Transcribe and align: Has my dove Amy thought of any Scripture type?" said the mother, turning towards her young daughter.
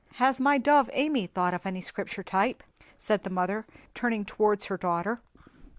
Has 0.15 0.39
my 0.39 0.57
dove 0.57 0.89
Amy 0.93 1.27
thought 1.27 1.53
of 1.53 1.63
any 1.63 1.79
Scripture 1.79 2.23
type?" 2.23 2.63
said 2.97 3.21
the 3.23 3.29
mother, 3.29 3.67
turning 3.93 4.25
towards 4.25 4.65
her 4.65 4.73
young 4.81 4.89
daughter. 4.89 5.21